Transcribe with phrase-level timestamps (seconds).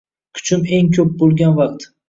[0.37, 1.91] Kuchim eng ko’p bo’lgan vaqt.